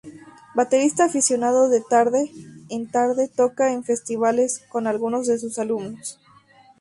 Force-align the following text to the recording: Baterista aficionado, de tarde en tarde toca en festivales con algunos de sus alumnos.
Baterista 0.55 1.03
aficionado, 1.03 1.69
de 1.69 1.79
tarde 1.79 2.31
en 2.69 2.89
tarde 2.89 3.27
toca 3.27 3.71
en 3.71 3.83
festivales 3.83 4.65
con 4.69 4.87
algunos 4.87 5.27
de 5.27 5.37
sus 5.37 5.59
alumnos. 5.59 6.19